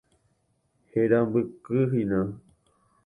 [0.91, 2.19] Herambykyhína.